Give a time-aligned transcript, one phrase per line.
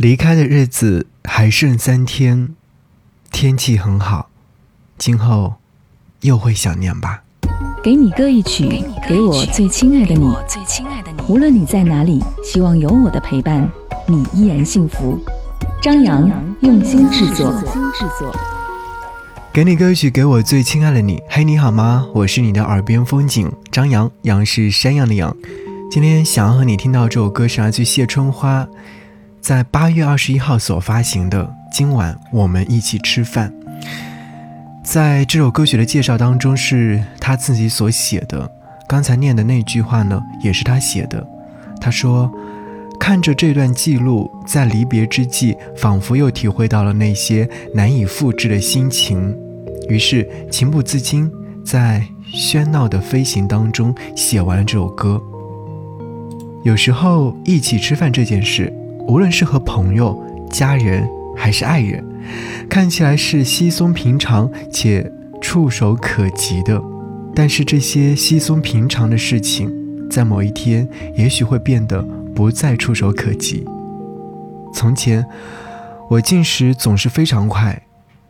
[0.00, 2.54] 离开的日子还剩三天，
[3.30, 4.30] 天气很好，
[4.96, 5.56] 今后
[6.22, 7.22] 又会想念吧。
[7.84, 10.34] 给你歌一曲，给我最亲爱的你。
[11.28, 13.70] 无论你在哪里，希望有我的陪伴，
[14.06, 15.22] 你依然幸福。
[15.82, 16.30] 张扬
[16.62, 17.62] 用心制作。
[19.52, 21.22] 给你歌曲，给我最亲爱的你。
[21.28, 22.06] 嘿，你好吗？
[22.14, 25.36] 我是你的耳边风景张扬，杨是山羊的羊。
[25.90, 28.66] 今天想要和你听到这首歌是来自谢春花。
[29.40, 33.50] 在八月二十一号所发行的《今晚我们一起吃饭》，
[34.84, 38.50] 在这首歌曲的介绍当中是他自己所写的。
[38.86, 41.26] 刚才念的那句话呢，也是他写的。
[41.80, 42.30] 他说
[43.00, 49.34] ：“看着这段记录，在离别之际，仿佛又体会到了那些难以复制的心情，
[49.88, 51.30] 于是情不自禁，
[51.64, 55.20] 在喧闹的飞行当中写完了这首歌。
[56.62, 58.70] 有时候一起吃饭这件事。”
[59.10, 60.16] 无论是和朋友、
[60.52, 61.04] 家人
[61.36, 62.00] 还是爱人，
[62.68, 66.80] 看起来是稀松平常且触手可及的，
[67.34, 69.68] 但是这些稀松平常的事情，
[70.08, 72.00] 在某一天也许会变得
[72.36, 73.66] 不再触手可及。
[74.72, 75.26] 从前，
[76.08, 77.82] 我进食总是非常快，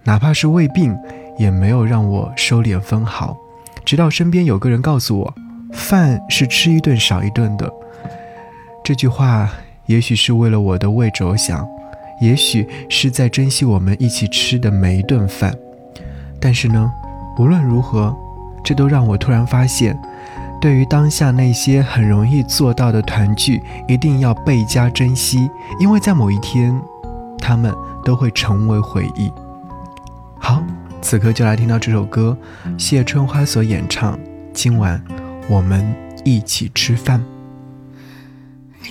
[0.05, 0.97] 哪怕是胃病，
[1.39, 3.37] 也没有让我收敛分毫。
[3.85, 5.35] 直到身边有个人告诉我，
[5.75, 7.71] 饭是吃一顿少一顿的。
[8.83, 9.51] 这句话。
[9.91, 11.67] 也许是为了我的胃着想，
[12.21, 15.53] 也许是在珍惜我们一起吃的每一顿饭。
[16.41, 16.89] 但是呢，
[17.37, 18.17] 无论如何，
[18.63, 19.99] 这都让我突然发现，
[20.61, 26.81] 对于当下那些很容易做到的团聚，一定要倍加珍惜，因为在某一天，
[27.41, 27.75] 他们
[28.05, 29.29] 都会成为回忆。
[30.39, 30.63] 好，
[31.03, 32.39] 此刻就来听到这首歌，
[32.79, 34.17] 谢春花所演唱。
[34.53, 35.03] 今晚
[35.49, 35.93] 我们
[36.25, 37.21] 一起吃饭。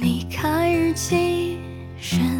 [0.02, 0.58] 离开
[0.93, 1.57] 几
[1.99, 2.38] 人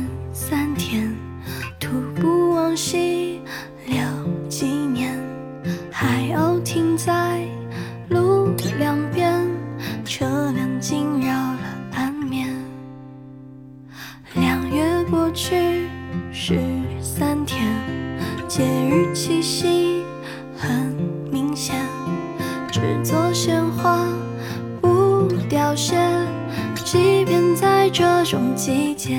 [28.60, 29.18] 季节，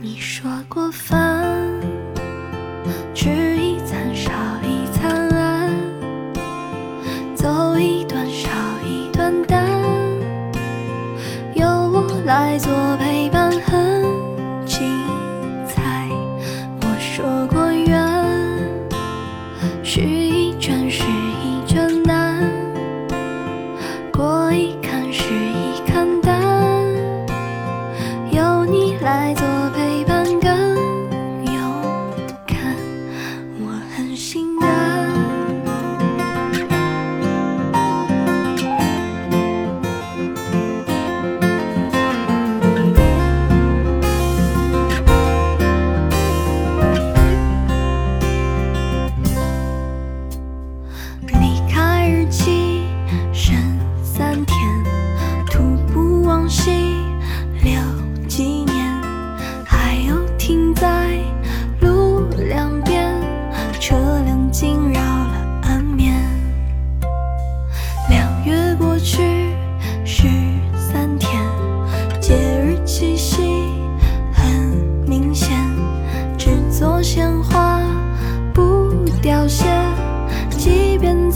[0.00, 1.46] 你说过饭
[3.14, 4.32] 吃一餐少
[4.64, 5.30] 一餐，
[7.36, 8.50] 走一段少
[8.84, 9.64] 一段单，
[11.54, 14.02] 由我来做陪伴很
[14.66, 14.82] 精
[15.68, 16.08] 彩。
[16.80, 17.96] 我说过愿
[19.84, 21.04] 许一卷是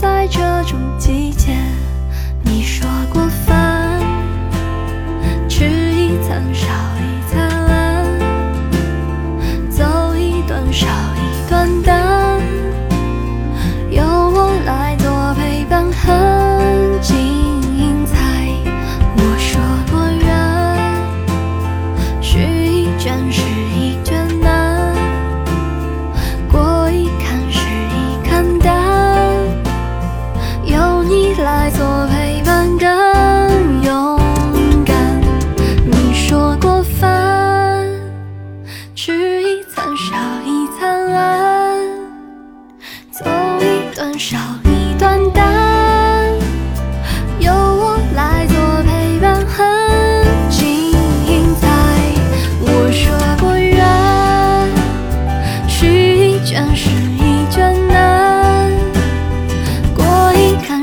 [0.01, 1.53] 在这种季节，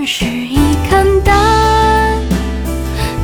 [0.06, 0.56] 事已
[0.88, 2.22] 看淡，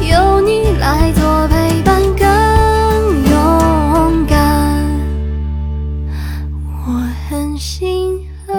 [0.00, 4.90] 有你来做陪伴更勇敢。
[6.84, 8.52] 我很心安。